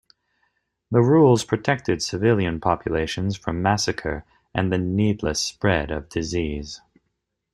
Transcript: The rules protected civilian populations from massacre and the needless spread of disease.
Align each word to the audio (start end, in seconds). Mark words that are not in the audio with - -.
The 0.89 1.01
rules 1.03 1.43
protected 1.43 2.01
civilian 2.01 2.59
populations 2.59 3.37
from 3.37 3.61
massacre 3.61 4.25
and 4.51 4.73
the 4.73 4.79
needless 4.79 5.39
spread 5.39 5.91
of 5.91 6.09
disease. 6.09 6.81